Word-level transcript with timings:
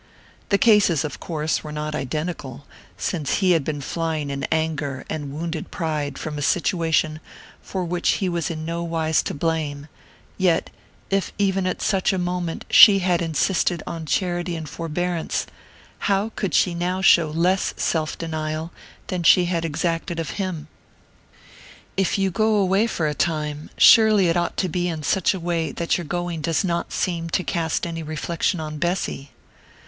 The 0.49 0.57
cases, 0.57 1.03
of 1.03 1.19
course, 1.19 1.63
were 1.63 1.71
not 1.71 1.93
identical, 1.93 2.65
since 2.97 3.35
he 3.35 3.51
had 3.51 3.63
been 3.63 3.81
flying 3.81 4.31
in 4.31 4.45
anger 4.51 5.05
and 5.11 5.31
wounded 5.31 5.69
pride 5.69 6.17
from 6.17 6.39
a 6.39 6.41
situation 6.41 7.19
for 7.61 7.85
which 7.85 8.13
he 8.13 8.27
was 8.27 8.49
in 8.49 8.65
no 8.65 8.81
wise 8.81 9.21
to 9.21 9.35
blame; 9.35 9.87
yet, 10.39 10.71
if 11.11 11.31
even 11.37 11.67
at 11.67 11.83
such 11.83 12.11
a 12.11 12.17
moment 12.17 12.65
she 12.71 12.97
had 12.97 13.21
insisted 13.21 13.83
on 13.85 14.07
charity 14.07 14.55
and 14.55 14.67
forbearance, 14.69 15.45
how 15.99 16.31
could 16.35 16.55
she 16.55 16.73
now 16.73 17.03
show 17.03 17.29
less 17.29 17.75
self 17.77 18.17
denial 18.17 18.71
than 19.05 19.21
she 19.21 19.45
had 19.45 19.63
exacted 19.63 20.19
of 20.19 20.31
him? 20.41 20.67
"If 21.95 22.17
you 22.17 22.31
go 22.31 22.55
away 22.55 22.87
for 22.87 23.07
a 23.07 23.13
time, 23.13 23.69
surely 23.77 24.29
it 24.29 24.35
ought 24.35 24.57
to 24.57 24.67
be 24.67 24.87
in 24.87 25.03
such 25.03 25.35
a 25.35 25.39
way 25.39 25.71
that 25.73 25.99
your 25.99 26.05
going 26.05 26.41
does 26.41 26.63
not 26.63 26.91
seem 26.91 27.29
to 27.29 27.43
cast 27.43 27.85
any 27.85 28.01
reflection 28.01 28.59
on 28.59 28.79
Bessy...." 28.79 29.29